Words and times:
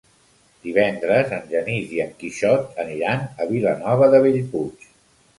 Divendres 0.67 1.33
en 1.35 1.43
Genís 1.51 1.91
i 1.97 1.99
en 2.05 2.15
Quixot 2.23 2.79
aniran 2.85 3.21
a 3.45 3.47
Vilanova 3.51 4.09
de 4.15 4.23
Bellpuig. 4.25 4.89